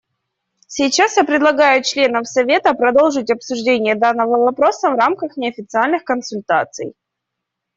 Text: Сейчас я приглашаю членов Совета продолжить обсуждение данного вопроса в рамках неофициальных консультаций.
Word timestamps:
Сейчас 0.65 1.17
я 1.17 1.23
приглашаю 1.23 1.83
членов 1.83 2.27
Совета 2.27 2.73
продолжить 2.73 3.29
обсуждение 3.29 3.93
данного 3.93 4.43
вопроса 4.43 4.89
в 4.89 4.95
рамках 4.95 5.37
неофициальных 5.37 6.03
консультаций. 6.05 6.95